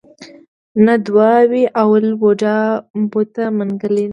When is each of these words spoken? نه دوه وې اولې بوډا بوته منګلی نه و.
نه 0.85 0.93
دوه 1.05 1.29
وې 1.49 1.63
اولې 1.81 2.11
بوډا 2.21 2.57
بوته 3.11 3.45
منګلی 3.57 4.05
نه 4.05 4.07
و. 4.07 4.09